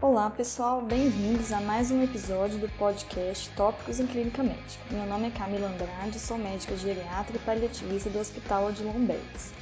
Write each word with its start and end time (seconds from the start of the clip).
Olá 0.00 0.30
pessoal, 0.30 0.80
bem-vindos 0.80 1.50
a 1.50 1.60
mais 1.60 1.90
um 1.90 2.00
episódio 2.04 2.56
do 2.60 2.68
podcast 2.78 3.50
Tópicos 3.56 3.98
em 3.98 4.06
Clínica 4.06 4.44
Médica. 4.44 4.84
Meu 4.92 5.04
nome 5.04 5.26
é 5.26 5.30
Camila 5.32 5.66
Andrade, 5.66 6.20
sou 6.20 6.38
médica 6.38 6.76
geriatra 6.76 7.34
e 7.34 7.40
paliativista 7.40 8.08
do 8.08 8.20
Hospital 8.20 8.70
de 8.70 8.84
Lombards. 8.84 9.52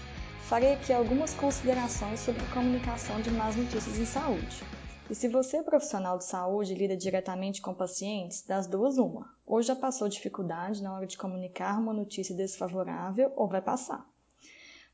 Farei 0.43 0.75
aqui 0.75 0.93
algumas 0.93 1.33
considerações 1.33 2.21
sobre 2.21 2.43
a 2.43 2.53
comunicação 2.53 3.19
de 3.23 3.31
más 3.31 3.57
notícias 3.57 3.99
em 3.99 4.05
saúde. 4.05 4.63
E 5.09 5.15
se 5.15 5.27
você 5.27 5.57
é 5.57 5.63
profissional 5.63 6.19
de 6.19 6.27
saúde 6.27 6.75
e 6.75 6.77
lida 6.77 6.99
diretamente 6.99 7.63
com 7.63 7.73
pacientes, 7.73 8.43
das 8.43 8.67
duas 8.67 8.99
uma. 8.99 9.35
Ou 9.47 9.63
já 9.63 9.75
passou 9.75 10.07
dificuldade 10.07 10.83
na 10.83 10.93
hora 10.93 11.07
de 11.07 11.17
comunicar 11.17 11.81
uma 11.81 11.95
notícia 11.95 12.37
desfavorável 12.37 13.33
ou 13.37 13.49
vai 13.49 13.63
passar. 13.63 14.07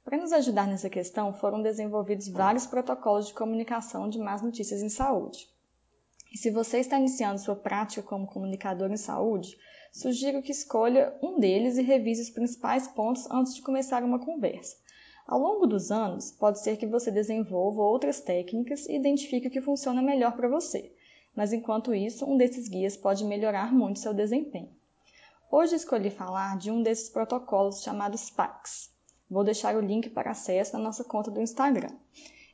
Para 0.04 0.18
nos 0.18 0.32
ajudar 0.32 0.66
nessa 0.66 0.90
questão, 0.90 1.32
foram 1.32 1.62
desenvolvidos 1.62 2.28
vários 2.28 2.66
protocolos 2.66 3.28
de 3.28 3.34
comunicação 3.34 4.08
de 4.08 4.18
más 4.18 4.42
notícias 4.42 4.82
em 4.82 4.88
saúde. 4.88 5.48
E 6.32 6.36
se 6.36 6.50
você 6.50 6.78
está 6.78 6.98
iniciando 6.98 7.38
sua 7.38 7.54
prática 7.54 8.02
como 8.02 8.26
comunicador 8.26 8.90
em 8.90 8.96
saúde, 8.96 9.56
sugiro 9.92 10.42
que 10.42 10.50
escolha 10.50 11.16
um 11.22 11.38
deles 11.38 11.76
e 11.76 11.82
revise 11.82 12.22
os 12.22 12.30
principais 12.30 12.88
pontos 12.88 13.30
antes 13.30 13.54
de 13.54 13.62
começar 13.62 14.02
uma 14.02 14.18
conversa. 14.18 14.76
Ao 15.24 15.38
longo 15.38 15.66
dos 15.66 15.92
anos, 15.92 16.32
pode 16.32 16.60
ser 16.60 16.76
que 16.76 16.86
você 16.86 17.10
desenvolva 17.10 17.82
outras 17.82 18.20
técnicas 18.20 18.88
e 18.88 18.96
identifique 18.96 19.46
o 19.46 19.50
que 19.50 19.60
funciona 19.60 20.02
melhor 20.02 20.34
para 20.34 20.48
você, 20.48 20.92
mas 21.34 21.52
enquanto 21.52 21.94
isso, 21.94 22.26
um 22.26 22.36
desses 22.36 22.68
guias 22.68 22.96
pode 22.96 23.24
melhorar 23.24 23.72
muito 23.72 24.00
seu 24.00 24.12
desempenho. 24.12 24.74
Hoje 25.50 25.76
escolhi 25.76 26.10
falar 26.10 26.58
de 26.58 26.72
um 26.72 26.82
desses 26.82 27.08
protocolos 27.08 27.82
chamados 27.82 28.30
PACs. 28.30 28.91
Vou 29.32 29.42
deixar 29.42 29.74
o 29.74 29.80
link 29.80 30.10
para 30.10 30.32
acesso 30.32 30.74
na 30.74 30.78
nossa 30.78 31.02
conta 31.02 31.30
do 31.30 31.40
Instagram. 31.40 31.88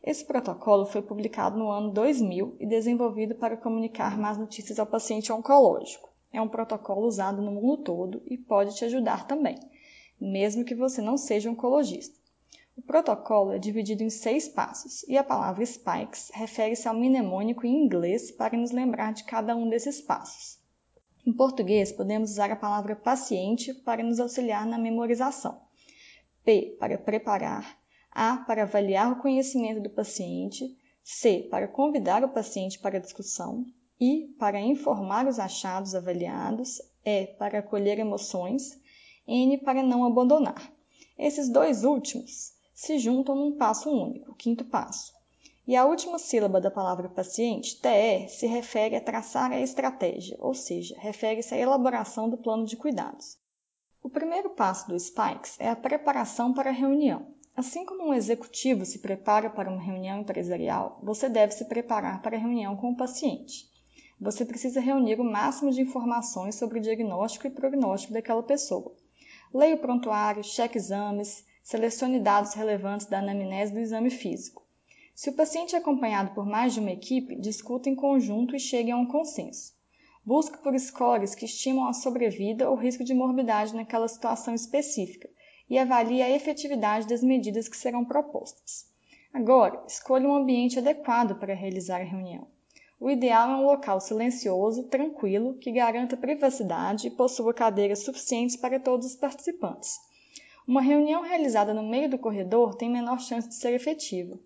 Esse 0.01 0.25
protocolo 0.25 0.87
foi 0.87 1.03
publicado 1.03 1.59
no 1.59 1.73
ano 1.73 1.91
2000 1.91 2.55
e 2.61 2.65
desenvolvido 2.65 3.35
para 3.35 3.57
comunicar 3.57 4.17
más 4.17 4.39
notícias 4.39 4.79
ao 4.79 4.87
paciente 4.87 5.33
oncológico. 5.33 6.09
É 6.33 6.41
um 6.41 6.47
protocolo 6.47 7.05
usado 7.05 7.43
no 7.43 7.51
mundo 7.51 7.79
todo 7.79 8.23
e 8.27 8.39
pode 8.39 8.77
te 8.77 8.85
ajudar 8.85 9.27
também, 9.27 9.59
mesmo 10.21 10.65
que 10.65 10.73
você 10.73 11.03
não 11.03 11.17
seja 11.17 11.51
oncologista. 11.51 12.17
O 12.77 12.83
protocolo 12.83 13.51
é 13.51 13.59
dividido 13.59 14.05
em 14.05 14.11
seis 14.11 14.47
passos 14.47 15.03
e 15.09 15.19
a 15.19 15.25
palavra 15.25 15.67
spikes 15.67 16.31
refere-se 16.33 16.87
ao 16.87 16.95
mnemônico 16.95 17.67
em 17.67 17.75
inglês 17.75 18.31
para 18.31 18.57
nos 18.57 18.71
lembrar 18.71 19.13
de 19.13 19.25
cada 19.25 19.57
um 19.57 19.69
desses 19.69 20.01
passos. 20.01 20.61
Em 21.27 21.33
português, 21.33 21.91
podemos 21.91 22.31
usar 22.31 22.53
a 22.53 22.57
palavra 22.57 22.95
paciente 22.95 23.75
para 23.75 24.05
nos 24.05 24.21
auxiliar 24.21 24.65
na 24.65 24.79
memorização. 24.79 25.67
P 26.49 26.79
para 26.81 26.97
preparar, 26.97 27.79
A 28.11 28.39
para 28.39 28.63
avaliar 28.63 29.13
o 29.13 29.21
conhecimento 29.21 29.83
do 29.83 29.91
paciente, 29.91 30.75
C 31.05 31.47
para 31.51 31.69
convidar 31.69 32.25
o 32.25 32.31
paciente 32.31 32.79
para 32.79 32.97
a 32.97 33.01
discussão, 33.03 33.67
I 34.01 34.35
para 34.39 34.59
informar 34.59 35.27
os 35.27 35.39
achados 35.39 35.95
avaliados, 35.95 36.81
E 37.05 37.27
para 37.39 37.59
acolher 37.59 37.99
emoções, 37.99 38.81
N 39.27 39.59
para 39.59 39.83
não 39.83 40.07
abandonar. 40.07 40.73
Esses 41.19 41.51
dois 41.51 41.85
últimos 41.85 42.55
se 42.73 42.99
juntam 42.99 43.35
num 43.35 43.59
passo 43.59 43.91
único, 43.91 44.35
quinto 44.35 44.65
passo. 44.65 45.13
E 45.67 45.77
a 45.77 45.85
última 45.85 46.19
sílaba 46.19 46.63
da 46.63 46.71
palavra 46.71 47.11
paciente, 47.11 47.79
TE, 47.79 48.27
se 48.31 48.47
refere 48.47 48.97
a 48.97 49.03
traçar 49.03 49.53
a 49.53 49.61
estratégia, 49.61 50.39
ou 50.41 50.55
seja, 50.55 50.97
refere-se 50.99 51.53
à 51.55 51.59
elaboração 51.59 52.27
do 52.31 52.39
plano 52.39 52.65
de 52.65 52.75
cuidados. 52.75 53.37
O 54.01 54.09
primeiro 54.09 54.51
passo 54.51 54.89
do 54.89 54.99
Spikes 54.99 55.57
é 55.59 55.69
a 55.69 55.75
preparação 55.75 56.55
para 56.55 56.71
a 56.71 56.73
reunião. 56.73 57.35
Assim 57.57 57.85
como 57.85 58.05
um 58.05 58.15
executivo 58.15 58.85
se 58.85 59.01
prepara 59.01 59.51
para 59.51 59.69
uma 59.69 59.83
reunião 59.83 60.21
empresarial, 60.21 61.01
você 61.03 61.29
deve 61.29 61.53
se 61.53 61.65
preparar 61.65 62.23
para 62.23 62.37
a 62.37 62.39
reunião 62.39 62.77
com 62.77 62.93
o 62.93 62.97
paciente. 62.97 63.69
Você 64.21 64.45
precisa 64.45 64.81
reunir 64.81 65.21
o 65.21 65.25
máximo 65.25 65.73
de 65.73 65.83
informações 65.83 66.55
sobre 66.55 66.79
o 66.79 66.81
diagnóstico 66.81 67.49
e 67.49 67.51
prognóstico 67.51 68.13
daquela 68.13 68.43
pessoa. 68.43 68.95
Leia 69.53 69.75
o 69.75 69.79
prontuário, 69.79 70.45
cheque 70.45 70.79
exames, 70.79 71.45
selecione 71.65 72.21
dados 72.21 72.55
relevantes 72.55 73.07
da 73.07 73.19
anamnese 73.19 73.73
do 73.73 73.81
exame 73.81 74.11
físico. 74.11 74.65
Se 75.13 75.31
o 75.31 75.35
paciente 75.35 75.75
é 75.75 75.79
acompanhado 75.79 76.33
por 76.35 76.47
mais 76.47 76.73
de 76.73 76.79
uma 76.79 76.93
equipe, 76.93 77.35
discuta 77.35 77.91
em 77.91 77.97
conjunto 77.97 78.55
e 78.55 78.61
chegue 78.61 78.93
a 78.93 78.97
um 78.97 79.07
consenso. 79.07 79.77
Busque 80.25 80.59
por 80.59 80.79
scores 80.79 81.35
que 81.35 81.45
estimam 81.45 81.89
a 81.89 81.93
sobrevida 81.93 82.69
ou 82.69 82.77
risco 82.77 83.05
de 83.05 83.15
morbidade 83.15 83.75
naquela 83.75 84.09
situação 84.09 84.55
específica 84.55 85.29
e 85.69 85.79
avalie 85.79 86.23
a 86.23 86.31
efetividade 86.31 87.07
das 87.07 87.23
medidas 87.23 87.69
que 87.69 87.77
serão 87.77 88.05
propostas. 88.05 88.87
Agora, 89.33 89.83
escolha 89.87 90.29
um 90.29 90.35
ambiente 90.35 90.79
adequado 90.79 91.39
para 91.39 91.55
realizar 91.55 92.01
a 92.01 92.05
reunião. 92.05 92.47
O 93.01 93.09
ideal 93.09 93.51
é 93.51 93.57
um 93.57 93.65
local 93.65 94.01
silencioso, 94.01 94.85
tranquilo, 94.89 95.55
que 95.59 95.71
garanta 95.71 96.17
privacidade 96.17 97.07
e 97.07 97.11
possua 97.11 97.55
cadeiras 97.55 98.01
suficientes 98.05 98.57
para 98.57 98.81
todos 98.81 99.07
os 99.07 99.15
participantes. 99.15 100.01
Uma 100.67 100.81
reunião 100.81 101.23
realizada 101.23 101.73
no 101.73 101.83
meio 101.83 102.11
do 102.11 102.19
corredor 102.19 102.75
tem 102.75 102.91
menor 102.91 103.21
chance 103.21 103.49
de 103.49 103.55
ser 103.55 103.73
efetiva. 103.73 104.39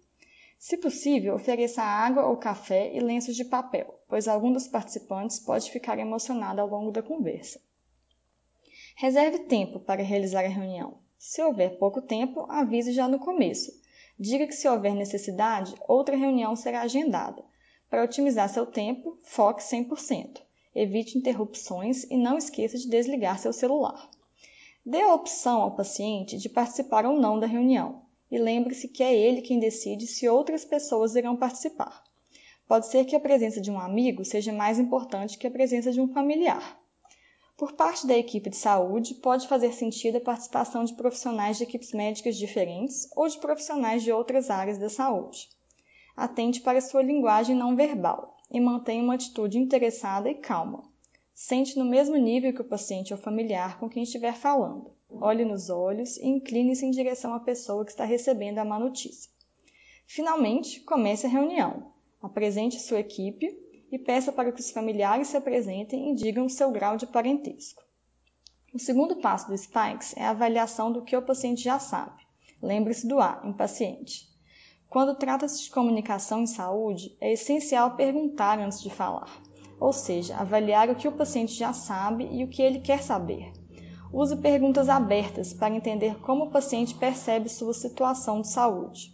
Se 0.58 0.76
possível, 0.76 1.34
ofereça 1.34 1.82
água 1.82 2.26
ou 2.26 2.36
café 2.36 2.94
e 2.94 3.00
lenços 3.00 3.34
de 3.34 3.44
papel, 3.44 3.98
pois 4.12 4.28
algum 4.28 4.52
dos 4.52 4.68
participantes 4.68 5.38
pode 5.38 5.70
ficar 5.70 5.98
emocionado 5.98 6.60
ao 6.60 6.68
longo 6.68 6.90
da 6.90 7.02
conversa. 7.02 7.58
Reserve 8.94 9.38
tempo 9.46 9.80
para 9.80 10.02
realizar 10.02 10.44
a 10.44 10.48
reunião. 10.48 10.98
Se 11.16 11.40
houver 11.40 11.78
pouco 11.78 12.02
tempo, 12.02 12.44
avise 12.46 12.92
já 12.92 13.08
no 13.08 13.18
começo. 13.18 13.72
Diga 14.20 14.46
que 14.46 14.54
se 14.54 14.68
houver 14.68 14.94
necessidade, 14.94 15.74
outra 15.88 16.14
reunião 16.14 16.54
será 16.54 16.82
agendada. 16.82 17.42
Para 17.88 18.04
otimizar 18.04 18.50
seu 18.50 18.66
tempo, 18.66 19.18
foque 19.22 19.62
100%. 19.62 20.42
Evite 20.74 21.16
interrupções 21.16 22.04
e 22.04 22.18
não 22.18 22.36
esqueça 22.36 22.76
de 22.76 22.90
desligar 22.90 23.38
seu 23.38 23.50
celular. 23.50 24.10
Dê 24.84 25.00
a 25.00 25.14
opção 25.14 25.62
ao 25.62 25.74
paciente 25.74 26.36
de 26.36 26.50
participar 26.50 27.06
ou 27.06 27.18
não 27.18 27.40
da 27.40 27.46
reunião 27.46 28.02
e 28.30 28.38
lembre-se 28.38 28.88
que 28.88 29.02
é 29.02 29.16
ele 29.16 29.40
quem 29.40 29.58
decide 29.58 30.06
se 30.06 30.28
outras 30.28 30.66
pessoas 30.66 31.16
irão 31.16 31.34
participar. 31.34 32.11
Pode 32.66 32.86
ser 32.86 33.04
que 33.04 33.16
a 33.16 33.20
presença 33.20 33.60
de 33.60 33.70
um 33.70 33.78
amigo 33.78 34.24
seja 34.24 34.52
mais 34.52 34.78
importante 34.78 35.38
que 35.38 35.46
a 35.46 35.50
presença 35.50 35.92
de 35.92 36.00
um 36.00 36.12
familiar. 36.12 36.78
Por 37.56 37.72
parte 37.72 38.06
da 38.06 38.16
equipe 38.16 38.50
de 38.50 38.56
saúde, 38.56 39.14
pode 39.14 39.46
fazer 39.46 39.72
sentido 39.72 40.16
a 40.16 40.20
participação 40.20 40.84
de 40.84 40.94
profissionais 40.94 41.58
de 41.58 41.64
equipes 41.64 41.92
médicas 41.92 42.36
diferentes 42.36 43.08
ou 43.14 43.28
de 43.28 43.38
profissionais 43.38 44.02
de 44.02 44.10
outras 44.10 44.50
áreas 44.50 44.78
da 44.78 44.88
saúde. 44.88 45.48
Atente 46.16 46.60
para 46.60 46.80
sua 46.80 47.02
linguagem 47.02 47.54
não 47.54 47.76
verbal 47.76 48.36
e 48.50 48.60
mantenha 48.60 49.02
uma 49.02 49.14
atitude 49.14 49.58
interessada 49.58 50.30
e 50.30 50.34
calma. 50.34 50.82
Sente 51.34 51.78
no 51.78 51.84
mesmo 51.84 52.16
nível 52.16 52.52
que 52.52 52.62
o 52.62 52.68
paciente 52.68 53.12
ou 53.12 53.18
familiar 53.18 53.78
com 53.78 53.88
quem 53.88 54.02
estiver 54.02 54.34
falando 54.34 54.92
olhe 55.20 55.44
nos 55.44 55.68
olhos 55.68 56.16
e 56.16 56.26
incline-se 56.26 56.86
em 56.86 56.90
direção 56.90 57.34
à 57.34 57.40
pessoa 57.40 57.84
que 57.84 57.90
está 57.90 58.04
recebendo 58.04 58.58
a 58.58 58.64
má 58.64 58.78
notícia. 58.78 59.30
Finalmente, 60.06 60.80
comece 60.80 61.26
a 61.26 61.30
reunião. 61.30 61.92
Apresente 62.22 62.78
sua 62.78 63.00
equipe 63.00 63.46
e 63.90 63.98
peça 63.98 64.32
para 64.32 64.52
que 64.52 64.60
os 64.60 64.70
familiares 64.70 65.28
se 65.28 65.36
apresentem 65.36 66.12
e 66.12 66.14
digam 66.14 66.46
o 66.46 66.50
seu 66.50 66.70
grau 66.70 66.96
de 66.96 67.06
parentesco. 67.06 67.82
O 68.72 68.78
segundo 68.78 69.16
passo 69.16 69.48
do 69.48 69.58
Spikes 69.58 70.16
é 70.16 70.24
a 70.24 70.30
avaliação 70.30 70.90
do 70.90 71.02
que 71.02 71.14
o 71.14 71.20
paciente 71.20 71.62
já 71.62 71.78
sabe. 71.78 72.22
Lembre-se 72.62 73.06
do 73.06 73.20
A, 73.20 73.42
impaciente. 73.44 74.30
Quando 74.88 75.14
trata-se 75.16 75.64
de 75.64 75.70
comunicação 75.70 76.42
em 76.42 76.46
saúde, 76.46 77.16
é 77.20 77.32
essencial 77.32 77.96
perguntar 77.96 78.58
antes 78.58 78.80
de 78.80 78.88
falar, 78.88 79.28
ou 79.80 79.92
seja, 79.92 80.36
avaliar 80.36 80.88
o 80.88 80.94
que 80.94 81.08
o 81.08 81.12
paciente 81.12 81.54
já 81.54 81.72
sabe 81.72 82.28
e 82.30 82.44
o 82.44 82.48
que 82.48 82.62
ele 82.62 82.80
quer 82.80 83.02
saber. 83.02 83.52
Use 84.12 84.36
perguntas 84.36 84.88
abertas 84.88 85.52
para 85.52 85.74
entender 85.74 86.20
como 86.20 86.44
o 86.44 86.50
paciente 86.50 86.94
percebe 86.94 87.48
sua 87.48 87.74
situação 87.74 88.42
de 88.42 88.48
saúde. 88.48 89.10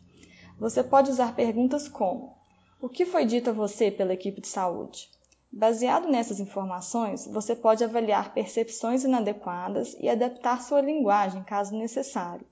Você 0.59 0.85
pode 0.85 1.11
usar 1.11 1.35
perguntas 1.35 1.89
como: 1.89 2.38
O 2.81 2.89
que 2.89 3.05
foi 3.05 3.25
dito 3.25 3.51
a 3.51 3.53
você 3.53 3.91
pela 3.91 4.15
equipe 4.15 4.41
de 4.41 4.47
saúde? 4.47 5.11
Baseado 5.51 6.09
nessas 6.09 6.39
informações, 6.39 7.27
você 7.27 7.57
pode 7.57 7.83
avaliar 7.83 8.33
percepções 8.33 9.03
inadequadas 9.03 9.97
e 9.99 10.09
adaptar 10.09 10.63
sua 10.63 10.81
linguagem 10.81 11.43
caso 11.43 11.77
necessário. 11.77 12.47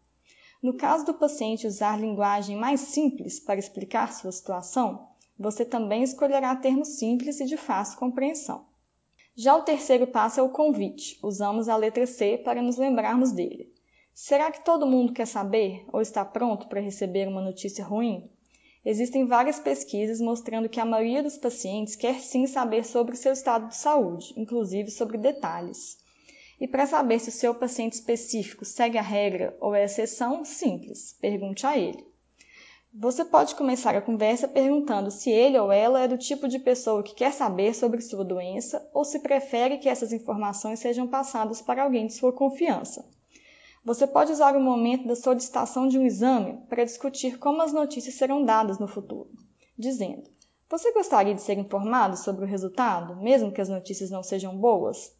No 0.60 0.74
caso 0.74 1.06
do 1.06 1.14
paciente 1.14 1.68
usar 1.68 2.00
linguagem 2.00 2.56
mais 2.56 2.80
simples 2.80 3.38
para 3.38 3.60
explicar 3.60 4.12
sua 4.12 4.32
situação, 4.32 5.06
você 5.38 5.64
também 5.64 6.02
escolherá 6.02 6.56
termos 6.56 6.98
simples 6.98 7.38
e 7.38 7.44
de 7.44 7.56
fácil 7.56 7.96
compreensão. 7.96 8.66
Já 9.36 9.54
o 9.54 9.62
terceiro 9.62 10.08
passo 10.08 10.40
é 10.40 10.42
o 10.42 10.48
convite. 10.48 11.20
Usamos 11.22 11.68
a 11.68 11.76
letra 11.76 12.04
C 12.04 12.36
para 12.36 12.60
nos 12.60 12.76
lembrarmos 12.76 13.30
dele. 13.30 13.72
Será 14.12 14.50
que 14.50 14.64
todo 14.64 14.88
mundo 14.88 15.12
quer 15.12 15.26
saber 15.26 15.84
ou 15.92 16.00
está 16.00 16.24
pronto 16.24 16.66
para 16.66 16.80
receber 16.80 17.28
uma 17.28 17.40
notícia 17.40 17.84
ruim? 17.84 18.28
Existem 18.88 19.26
várias 19.26 19.58
pesquisas 19.58 20.20
mostrando 20.20 20.68
que 20.68 20.78
a 20.78 20.84
maioria 20.84 21.20
dos 21.20 21.36
pacientes 21.36 21.96
quer 21.96 22.20
sim 22.20 22.46
saber 22.46 22.84
sobre 22.84 23.16
seu 23.16 23.32
estado 23.32 23.66
de 23.66 23.76
saúde, 23.76 24.32
inclusive 24.36 24.92
sobre 24.92 25.18
detalhes. 25.18 25.98
E 26.60 26.68
para 26.68 26.86
saber 26.86 27.18
se 27.18 27.30
o 27.30 27.32
seu 27.32 27.52
paciente 27.52 27.94
específico 27.94 28.64
segue 28.64 28.96
a 28.96 29.02
regra 29.02 29.56
ou 29.60 29.74
é 29.74 29.82
exceção, 29.82 30.44
simples, 30.44 31.16
pergunte 31.20 31.66
a 31.66 31.76
ele. 31.76 32.06
Você 32.94 33.24
pode 33.24 33.56
começar 33.56 33.96
a 33.96 34.00
conversa 34.00 34.46
perguntando 34.46 35.10
se 35.10 35.30
ele 35.30 35.58
ou 35.58 35.72
ela 35.72 36.02
é 36.02 36.06
do 36.06 36.16
tipo 36.16 36.46
de 36.46 36.60
pessoa 36.60 37.02
que 37.02 37.12
quer 37.12 37.32
saber 37.32 37.74
sobre 37.74 38.00
sua 38.00 38.24
doença 38.24 38.88
ou 38.94 39.04
se 39.04 39.18
prefere 39.18 39.78
que 39.78 39.88
essas 39.88 40.12
informações 40.12 40.78
sejam 40.78 41.08
passadas 41.08 41.60
para 41.60 41.82
alguém 41.82 42.06
de 42.06 42.12
sua 42.14 42.32
confiança. 42.32 43.04
Você 43.86 44.04
pode 44.04 44.32
usar 44.32 44.56
o 44.56 44.60
momento 44.60 45.06
da 45.06 45.14
solicitação 45.14 45.86
de 45.86 45.96
um 45.96 46.04
exame 46.04 46.58
para 46.68 46.84
discutir 46.84 47.38
como 47.38 47.62
as 47.62 47.72
notícias 47.72 48.16
serão 48.16 48.44
dadas 48.44 48.80
no 48.80 48.88
futuro, 48.88 49.30
dizendo: 49.78 50.28
Você 50.68 50.90
gostaria 50.90 51.32
de 51.32 51.40
ser 51.40 51.56
informado 51.56 52.16
sobre 52.16 52.44
o 52.44 52.48
resultado, 52.48 53.14
mesmo 53.22 53.52
que 53.52 53.60
as 53.60 53.68
notícias 53.68 54.10
não 54.10 54.24
sejam 54.24 54.58
boas? 54.58 55.14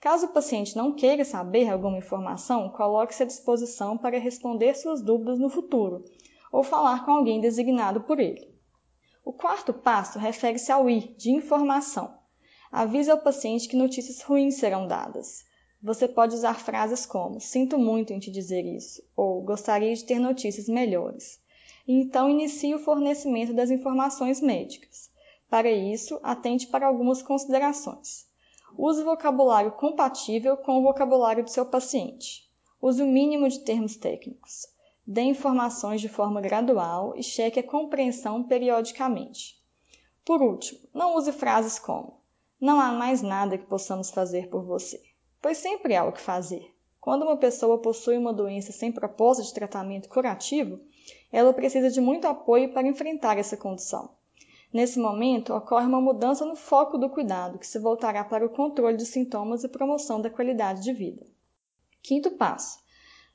Caso 0.00 0.26
o 0.26 0.32
paciente 0.32 0.76
não 0.76 0.92
queira 0.96 1.24
saber 1.24 1.68
alguma 1.68 1.96
informação, 1.96 2.68
coloque-se 2.70 3.22
à 3.22 3.26
disposição 3.26 3.96
para 3.96 4.18
responder 4.18 4.74
suas 4.74 5.00
dúvidas 5.00 5.38
no 5.38 5.48
futuro 5.48 6.04
ou 6.50 6.64
falar 6.64 7.04
com 7.04 7.12
alguém 7.12 7.40
designado 7.40 8.00
por 8.00 8.18
ele. 8.18 8.52
O 9.24 9.32
quarto 9.32 9.72
passo 9.72 10.18
refere-se 10.18 10.72
ao 10.72 10.90
I, 10.90 11.14
de 11.16 11.30
informação. 11.30 12.18
Avise 12.72 13.12
ao 13.12 13.18
paciente 13.18 13.68
que 13.68 13.76
notícias 13.76 14.20
ruins 14.22 14.56
serão 14.56 14.88
dadas. 14.88 15.46
Você 15.82 16.08
pode 16.08 16.34
usar 16.34 16.54
frases 16.54 17.06
como: 17.06 17.40
Sinto 17.40 17.78
muito 17.78 18.12
em 18.12 18.18
te 18.18 18.30
dizer 18.30 18.64
isso, 18.64 19.02
ou 19.16 19.42
Gostaria 19.42 19.94
de 19.94 20.04
ter 20.04 20.18
notícias 20.18 20.68
melhores. 20.68 21.40
Então 21.86 22.28
inicie 22.28 22.74
o 22.74 22.78
fornecimento 22.78 23.54
das 23.54 23.70
informações 23.70 24.40
médicas. 24.40 25.10
Para 25.48 25.70
isso, 25.70 26.18
atente 26.22 26.66
para 26.66 26.86
algumas 26.86 27.22
considerações. 27.22 28.26
Use 28.76 29.02
vocabulário 29.02 29.72
compatível 29.72 30.56
com 30.56 30.78
o 30.78 30.82
vocabulário 30.82 31.44
do 31.44 31.50
seu 31.50 31.64
paciente. 31.64 32.48
Use 32.80 33.02
o 33.02 33.06
mínimo 33.06 33.48
de 33.48 33.60
termos 33.60 33.96
técnicos 33.96 34.66
dê 35.10 35.22
informações 35.22 36.02
de 36.02 36.08
forma 36.08 36.38
gradual 36.38 37.14
e 37.16 37.22
cheque 37.22 37.58
a 37.58 37.66
compreensão 37.66 38.44
periodicamente. 38.44 39.58
Por 40.22 40.42
último, 40.42 40.80
não 40.92 41.16
use 41.16 41.32
frases 41.32 41.78
como: 41.78 42.20
Não 42.60 42.78
há 42.78 42.92
mais 42.92 43.22
nada 43.22 43.56
que 43.56 43.64
possamos 43.64 44.10
fazer 44.10 44.50
por 44.50 44.62
você, 44.62 45.00
pois 45.40 45.58
sempre 45.58 45.94
há 45.96 46.04
o 46.04 46.12
que 46.12 46.20
fazer. 46.20 46.74
Quando 47.00 47.22
uma 47.22 47.36
pessoa 47.36 47.78
possui 47.78 48.16
uma 48.16 48.32
doença 48.32 48.72
sem 48.72 48.92
proposta 48.92 49.42
de 49.42 49.54
tratamento 49.54 50.08
curativo, 50.08 50.80
ela 51.32 51.52
precisa 51.52 51.90
de 51.90 52.00
muito 52.00 52.26
apoio 52.26 52.72
para 52.72 52.86
enfrentar 52.86 53.38
essa 53.38 53.56
condição. 53.56 54.10
Nesse 54.72 54.98
momento, 54.98 55.54
ocorre 55.54 55.86
uma 55.86 56.00
mudança 56.00 56.44
no 56.44 56.54
foco 56.54 56.98
do 56.98 57.08
cuidado, 57.08 57.58
que 57.58 57.66
se 57.66 57.78
voltará 57.78 58.22
para 58.22 58.44
o 58.44 58.50
controle 58.50 58.96
de 58.96 59.06
sintomas 59.06 59.64
e 59.64 59.68
promoção 59.68 60.20
da 60.20 60.28
qualidade 60.28 60.82
de 60.82 60.92
vida. 60.92 61.26
Quinto 62.02 62.32
passo: 62.32 62.78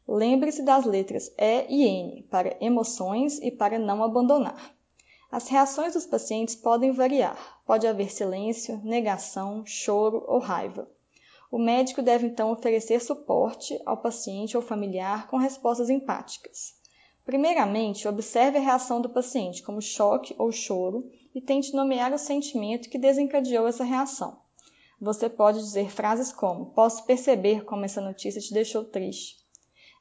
Lembre-se 0.07 0.61
das 0.61 0.85
letras 0.85 1.33
E 1.37 1.65
e 1.69 1.87
N 1.87 2.23
para 2.29 2.57
emoções 2.59 3.39
e 3.41 3.49
para 3.49 3.79
não 3.79 4.03
abandonar. 4.03 4.75
As 5.31 5.47
reações 5.47 5.93
dos 5.93 6.05
pacientes 6.05 6.55
podem 6.55 6.91
variar. 6.91 7.63
Pode 7.65 7.87
haver 7.87 8.11
silêncio, 8.11 8.79
negação, 8.83 9.65
choro 9.65 10.23
ou 10.27 10.37
raiva. 10.37 10.87
O 11.53 11.59
médico 11.59 12.01
deve 12.01 12.25
então 12.25 12.51
oferecer 12.51 12.99
suporte 12.99 13.79
ao 13.85 13.95
paciente 13.95 14.57
ou 14.57 14.63
familiar 14.63 15.27
com 15.27 15.37
respostas 15.37 15.87
empáticas. 15.87 16.73
Primeiramente, 17.23 18.07
observe 18.07 18.57
a 18.57 18.61
reação 18.61 18.99
do 18.99 19.07
paciente, 19.07 19.61
como 19.61 19.79
choque 19.79 20.33
ou 20.39 20.51
choro, 20.51 21.11
e 21.31 21.39
tente 21.39 21.75
nomear 21.75 22.11
o 22.11 22.17
sentimento 22.17 22.89
que 22.89 22.97
desencadeou 22.97 23.67
essa 23.67 23.83
reação. 23.83 24.35
Você 24.99 25.29
pode 25.29 25.59
dizer 25.59 25.91
frases 25.91 26.33
como: 26.33 26.73
Posso 26.73 27.05
perceber 27.05 27.63
como 27.65 27.85
essa 27.85 28.01
notícia 28.01 28.41
te 28.41 28.51
deixou 28.51 28.83
triste. 28.83 29.35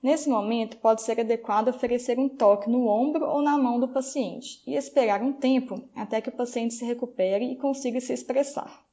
Nesse 0.02 0.30
momento, 0.30 0.78
pode 0.78 1.02
ser 1.02 1.20
adequado 1.20 1.68
oferecer 1.68 2.18
um 2.18 2.30
toque 2.30 2.70
no 2.70 2.86
ombro 2.86 3.26
ou 3.28 3.42
na 3.42 3.58
mão 3.58 3.78
do 3.78 3.88
paciente 3.88 4.62
e 4.66 4.74
esperar 4.74 5.20
um 5.22 5.34
tempo 5.34 5.86
até 5.94 6.18
que 6.22 6.30
o 6.30 6.34
paciente 6.34 6.72
se 6.72 6.86
recupere 6.86 7.44
e 7.52 7.56
consiga 7.56 8.00
se 8.00 8.14
expressar. 8.14 8.90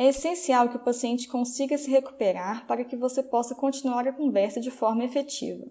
É 0.00 0.06
essencial 0.06 0.70
que 0.70 0.76
o 0.78 0.82
paciente 0.82 1.28
consiga 1.28 1.76
se 1.76 1.90
recuperar 1.90 2.66
para 2.66 2.86
que 2.86 2.96
você 2.96 3.22
possa 3.22 3.54
continuar 3.54 4.08
a 4.08 4.12
conversa 4.14 4.58
de 4.58 4.70
forma 4.70 5.04
efetiva. 5.04 5.66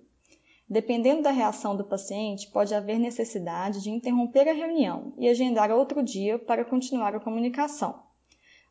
Dependendo 0.69 1.23
da 1.23 1.31
reação 1.31 1.75
do 1.75 1.83
paciente, 1.83 2.47
pode 2.51 2.75
haver 2.75 2.99
necessidade 2.99 3.81
de 3.81 3.89
interromper 3.89 4.47
a 4.47 4.53
reunião 4.53 5.15
e 5.17 5.27
agendar 5.27 5.71
outro 5.71 6.03
dia 6.03 6.37
para 6.37 6.63
continuar 6.63 7.15
a 7.15 7.19
comunicação. 7.19 8.03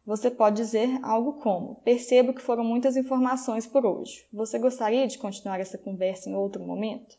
Você 0.06 0.31
pode 0.31 0.55
dizer 0.55 1.00
algo 1.02 1.40
como: 1.40 1.81
Percebo 1.82 2.32
que 2.32 2.40
foram 2.40 2.62
muitas 2.62 2.96
informações 2.96 3.66
por 3.66 3.84
hoje. 3.84 4.28
Você 4.32 4.61
gostaria 4.61 5.08
de 5.08 5.19
continuar 5.19 5.58
essa 5.58 5.76
conversa 5.76 6.31
em 6.31 6.37
outro 6.37 6.64
momento? 6.64 7.19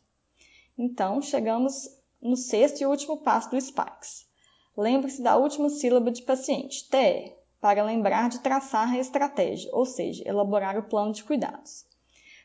Então, 0.78 1.20
chegamos 1.20 1.90
no 2.22 2.38
sexto 2.38 2.80
e 2.80 2.86
último 2.86 3.18
passo 3.18 3.50
do 3.50 3.60
SPAX. 3.60 4.26
Lembre-se 4.74 5.20
da 5.20 5.36
última 5.36 5.68
sílaba 5.68 6.10
de 6.10 6.22
paciente, 6.22 6.88
TE, 6.88 7.38
para 7.60 7.84
lembrar 7.84 8.28
de 8.28 8.40
traçar 8.40 8.92
a 8.92 8.98
estratégia, 8.98 9.70
ou 9.72 9.84
seja, 9.84 10.22
elaborar 10.26 10.78
o 10.78 10.82
plano 10.82 11.12
de 11.12 11.24
cuidados. 11.24 11.84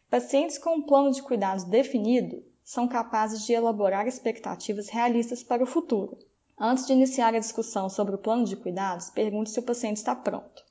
Pacientes 0.09 0.57
com 0.57 0.75
um 0.75 0.81
plano 0.81 1.11
de 1.11 1.21
cuidados 1.21 1.63
definido 1.63 2.43
são 2.63 2.87
capazes 2.87 3.45
de 3.45 3.53
elaborar 3.53 4.07
expectativas 4.07 4.89
realistas 4.89 5.43
para 5.43 5.63
o 5.63 5.67
futuro, 5.67 6.17
Antes 6.57 6.87
de 6.87 6.93
iniciar 6.93 7.35
a 7.35 7.39
discussão 7.39 7.89
sobre 7.89 8.15
o 8.15 8.17
plano 8.17 8.45
de 8.45 8.55
cuidados, 8.55 9.09
pergunte 9.09 9.49
se 9.49 9.59
o 9.59 9.63
paciente 9.63 9.97
está 9.97 10.15
pronto. 10.15 10.63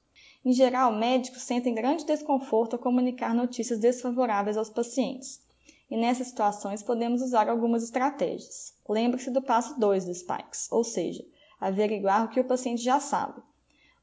Em 0.42 0.50
geral, 0.50 0.90
médicos 0.94 1.42
sentem 1.42 1.74
grande 1.74 2.06
desconforto 2.06 2.72
ao 2.72 2.78
comunicar 2.78 3.34
notícias 3.34 3.78
desfavoráveis 3.78 4.56
aos 4.56 4.70
pacientes. 4.70 5.42
E 5.90 5.96
nessas 5.98 6.28
situações 6.28 6.82
podemos 6.82 7.20
usar 7.20 7.50
algumas 7.50 7.84
estratégias. 7.84 8.72
Lembre-se 8.88 9.30
do 9.30 9.42
passo 9.42 9.78
2 9.78 10.06
do 10.06 10.14
SPIKES, 10.14 10.72
ou 10.72 10.82
seja, 10.82 11.22
averiguar 11.60 12.24
o 12.24 12.28
que 12.28 12.40
o 12.40 12.44
paciente 12.44 12.82
já 12.82 12.98
sabe. 12.98 13.42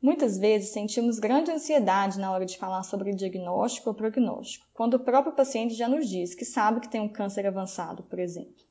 Muitas 0.01 0.35
vezes 0.35 0.69
sentimos 0.69 1.19
grande 1.19 1.51
ansiedade 1.51 2.19
na 2.19 2.31
hora 2.31 2.43
de 2.43 2.57
falar 2.57 2.81
sobre 2.81 3.13
diagnóstico 3.13 3.89
ou 3.89 3.95
prognóstico, 3.95 4.65
quando 4.73 4.95
o 4.95 4.99
próprio 4.99 5.35
paciente 5.35 5.75
já 5.75 5.87
nos 5.87 6.09
diz 6.09 6.33
que 6.33 6.43
sabe 6.43 6.79
que 6.79 6.89
tem 6.89 6.99
um 6.99 7.07
câncer 7.07 7.45
avançado, 7.45 8.01
por 8.01 8.17
exemplo. 8.17 8.65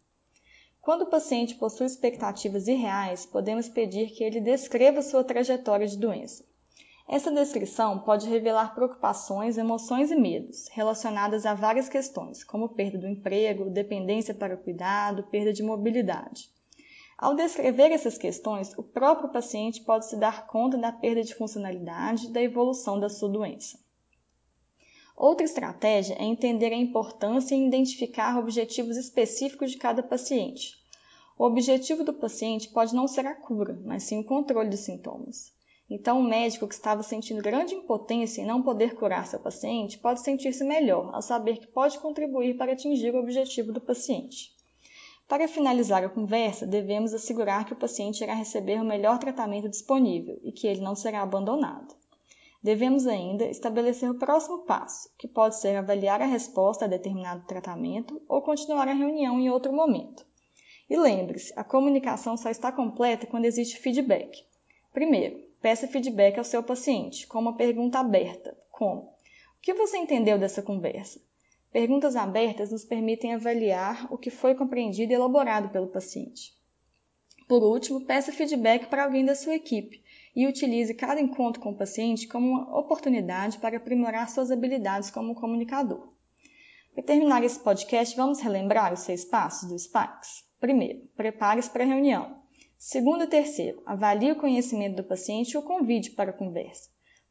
Quando 0.81 1.03
o 1.03 1.11
paciente 1.11 1.55
possui 1.55 1.87
expectativas 1.87 2.67
irreais, 2.67 3.25
podemos 3.25 3.69
pedir 3.69 4.11
que 4.11 4.25
ele 4.25 4.41
descreva 4.41 5.03
sua 5.03 5.23
trajetória 5.23 5.87
de 5.87 5.97
doença. 5.97 6.45
Essa 7.09 7.31
descrição 7.31 8.01
pode 8.01 8.29
revelar 8.29 8.75
preocupações, 8.75 9.57
emoções 9.57 10.11
e 10.11 10.17
medos 10.17 10.67
relacionadas 10.73 11.47
a 11.47 11.55
várias 11.55 11.89
questões, 11.89 12.43
como 12.43 12.71
perda 12.71 12.99
do 12.99 13.07
emprego, 13.07 13.71
dependência 13.71 14.35
para 14.35 14.57
o 14.57 14.59
cuidado, 14.59 15.23
perda 15.31 15.53
de 15.53 15.63
mobilidade. 15.63 16.51
Ao 17.21 17.35
descrever 17.35 17.93
essas 17.93 18.17
questões, 18.17 18.73
o 18.79 18.83
próprio 18.83 19.29
paciente 19.29 19.85
pode 19.85 20.09
se 20.09 20.17
dar 20.17 20.47
conta 20.47 20.79
da 20.79 20.91
perda 20.91 21.23
de 21.23 21.35
funcionalidade 21.35 22.27
e 22.27 22.31
da 22.31 22.41
evolução 22.41 22.99
da 22.99 23.11
sua 23.11 23.29
doença. 23.29 23.79
Outra 25.15 25.45
estratégia 25.45 26.15
é 26.15 26.25
entender 26.25 26.73
a 26.73 26.77
importância 26.77 27.55
em 27.55 27.67
identificar 27.67 28.39
objetivos 28.39 28.97
específicos 28.97 29.71
de 29.71 29.77
cada 29.77 30.03
paciente. 30.03 30.79
O 31.39 31.45
objetivo 31.45 32.03
do 32.03 32.15
paciente 32.15 32.71
pode 32.71 32.95
não 32.95 33.07
ser 33.07 33.27
a 33.27 33.35
cura, 33.35 33.79
mas 33.85 34.05
sim 34.05 34.21
o 34.21 34.25
controle 34.25 34.71
dos 34.71 34.81
sintomas. 34.81 35.53
Então, 35.91 36.21
o 36.21 36.25
médico 36.25 36.67
que 36.67 36.75
estava 36.75 37.03
sentindo 37.03 37.43
grande 37.43 37.75
impotência 37.75 38.41
em 38.41 38.47
não 38.47 38.63
poder 38.63 38.95
curar 38.95 39.27
seu 39.27 39.41
paciente 39.41 39.99
pode 39.99 40.23
sentir-se 40.23 40.65
melhor 40.65 41.15
ao 41.15 41.21
saber 41.21 41.59
que 41.59 41.67
pode 41.67 41.99
contribuir 41.99 42.57
para 42.57 42.73
atingir 42.73 43.15
o 43.15 43.19
objetivo 43.19 43.75
do 43.75 43.81
paciente. 43.83 44.59
Para 45.31 45.47
finalizar 45.47 46.03
a 46.03 46.09
conversa, 46.09 46.67
devemos 46.67 47.15
assegurar 47.15 47.65
que 47.65 47.73
o 47.73 47.77
paciente 47.77 48.21
irá 48.21 48.35
receber 48.35 48.81
o 48.81 48.85
melhor 48.85 49.17
tratamento 49.17 49.69
disponível 49.69 50.41
e 50.43 50.51
que 50.51 50.67
ele 50.67 50.81
não 50.81 50.97
será 50.97 51.23
abandonado. 51.23 51.95
Devemos 52.61 53.07
ainda 53.07 53.45
estabelecer 53.45 54.11
o 54.11 54.19
próximo 54.19 54.65
passo, 54.65 55.09
que 55.17 55.29
pode 55.29 55.61
ser 55.61 55.77
avaliar 55.77 56.21
a 56.21 56.27
resposta 56.27 56.85
a 56.85 56.89
determinado 56.89 57.47
tratamento 57.47 58.21
ou 58.29 58.43
continuar 58.43 58.89
a 58.89 58.93
reunião 58.93 59.39
em 59.39 59.49
outro 59.49 59.73
momento. 59.73 60.27
E 60.91 60.97
lembre-se, 60.97 61.53
a 61.57 61.63
comunicação 61.63 62.37
só 62.37 62.51
está 62.51 62.73
completa 62.73 63.25
quando 63.25 63.45
existe 63.45 63.79
feedback. 63.79 64.45
Primeiro, 64.93 65.39
peça 65.63 65.87
feedback 65.87 66.39
ao 66.39 66.45
seu 66.45 66.61
paciente, 66.61 67.29
com 67.29 67.39
uma 67.39 67.57
pergunta 67.57 68.01
aberta, 68.01 68.59
como: 68.73 69.03
O 69.03 69.61
que 69.63 69.75
você 69.75 69.97
entendeu 69.97 70.41
dessa 70.41 70.61
conversa? 70.61 71.21
Perguntas 71.73 72.17
abertas 72.17 72.71
nos 72.71 72.85
permitem 72.85 73.35
avaliar 73.35 74.13
o 74.13 74.19
que 74.19 74.31
foi 74.31 74.55
compreendido 74.55 75.13
e 75.13 75.15
elaborado 75.15 75.69
pelo 75.69 75.89
paciente. 75.89 76.53
Por 77.49 77.63
último, 77.63 78.05
peça 78.07 78.33
feedback 78.33 78.87
para 78.87 79.05
alguém 79.05 79.25
da 79.25 79.35
sua 79.35 79.55
equipe, 79.55 80.03
e 80.35 80.47
utilize 80.47 80.95
cada 80.95 81.21
encontro 81.21 81.61
com 81.61 81.71
o 81.71 81.77
paciente 81.77 82.29
como 82.29 82.49
uma 82.49 82.79
oportunidade 82.79 83.59
para 83.59 83.77
aprimorar 83.77 84.29
suas 84.29 84.51
habilidades 84.51 85.11
como 85.11 85.35
comunicador. 85.35 86.13
Para 86.95 87.05
terminar 87.05 87.43
esse 87.45 87.59
podcast, 87.59 88.17
vamos 88.17 88.41
relembrar 88.41 88.93
os 88.93 89.01
seis 89.01 89.25
passos 89.25 89.69
do 89.69 89.79
SPAX. 89.79 90.45
Primeiro, 90.59 91.09
prepare-se 91.17 91.71
para 91.71 91.85
a 91.85 91.87
reunião. 91.87 92.41
Segundo 92.79 93.25
e 93.25 93.27
terceiro, 93.27 93.83
avalie 93.85 94.33
o 94.33 94.41
conhecimento 94.41 94.97
do 94.97 95.05
paciente 95.05 95.53
e 95.53 95.59
o 95.59 95.63
convide 95.63 96.11
para 96.11 96.31
a 96.31 96.35
conversa. 96.35 96.89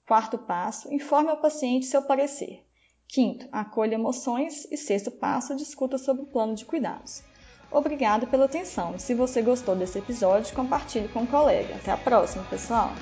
Quarto 0.07 0.37
passo, 0.37 0.93
informe 0.93 1.29
ao 1.29 1.41
paciente 1.41 1.85
seu 1.85 2.03
parecer. 2.03 2.65
Quinto, 3.11 3.47
acolha 3.51 3.95
emoções. 3.95 4.65
E 4.71 4.77
sexto 4.77 5.09
passo, 5.09 5.55
discuta 5.55 5.97
sobre 5.97 6.21
o 6.21 6.27
plano 6.27 6.53
de 6.53 6.63
cuidados. 6.63 7.23
Obrigado 7.71 8.27
pela 8.27 8.45
atenção 8.45 8.99
se 8.99 9.15
você 9.15 9.41
gostou 9.41 9.75
desse 9.75 9.97
episódio, 9.97 10.55
compartilhe 10.55 11.07
com 11.07 11.21
um 11.21 11.25
colega. 11.25 11.75
Até 11.75 11.91
a 11.91 11.97
próxima, 11.97 12.43
pessoal! 12.45 12.93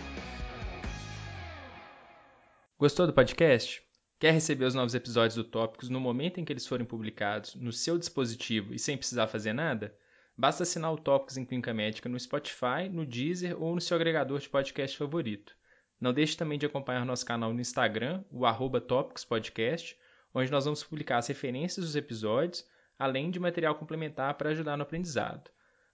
Gostou 2.79 3.05
do 3.05 3.11
podcast? 3.11 3.83
Quer 4.17 4.31
receber 4.31 4.65
os 4.65 4.75
novos 4.75 4.95
episódios 4.95 5.35
do 5.35 5.43
Tópicos 5.43 5.89
no 5.89 5.99
momento 5.99 6.39
em 6.39 6.45
que 6.45 6.53
eles 6.53 6.65
forem 6.65 6.85
publicados, 6.85 7.55
no 7.55 7.73
seu 7.73 7.97
dispositivo 7.97 8.73
e 8.73 8.79
sem 8.79 8.97
precisar 8.97 9.27
fazer 9.27 9.51
nada? 9.51 9.93
Basta 10.37 10.63
assinar 10.63 10.93
o 10.93 10.97
Tópicos 10.97 11.35
em 11.35 11.43
Clínica 11.43 11.73
Médica 11.73 12.07
no 12.07 12.17
Spotify, 12.17 12.87
no 12.89 13.05
Deezer 13.05 13.61
ou 13.61 13.75
no 13.75 13.81
seu 13.81 13.95
agregador 13.95 14.39
de 14.39 14.47
podcast 14.47 14.97
favorito. 14.97 15.53
Não 15.99 16.13
deixe 16.13 16.37
também 16.37 16.59
de 16.59 16.65
acompanhar 16.65 17.05
nosso 17.05 17.25
canal 17.25 17.53
no 17.53 17.59
Instagram, 17.59 18.23
o 18.31 18.45
arroba 18.45 18.79
Podcast, 19.27 19.97
onde 20.33 20.51
nós 20.51 20.65
vamos 20.65 20.83
publicar 20.83 21.17
as 21.17 21.27
referências 21.27 21.85
dos 21.85 21.95
episódios, 21.95 22.67
além 22.99 23.31
de 23.31 23.39
material 23.39 23.75
complementar 23.75 24.35
para 24.35 24.51
ajudar 24.51 24.77
no 24.77 24.83
aprendizado. 24.83 25.49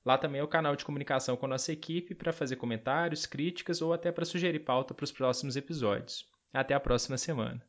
Lá 0.05 0.17
também 0.17 0.41
é 0.41 0.43
o 0.43 0.48
canal 0.48 0.75
de 0.75 0.83
comunicação 0.83 1.38
com 1.38 1.45
a 1.45 1.50
nossa 1.50 1.72
equipe 1.72 2.13
para 2.13 2.33
fazer 2.33 2.57
comentários, 2.57 3.25
críticas 3.25 3.81
ou 3.81 3.93
até 3.93 4.12
para 4.12 4.25
sugerir 4.25 4.60
pauta 4.60 4.93
para 4.93 5.05
os 5.05 5.12
próximos 5.12 5.55
episódios. 5.55 6.27
Até 6.51 6.74
a 6.74 6.79
próxima 6.79 7.17
semana. 7.17 7.63